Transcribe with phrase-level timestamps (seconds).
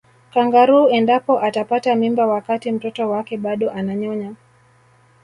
[0.33, 4.35] kangaroo endapo atapata mimba wakati mtoto wake bado ananyonya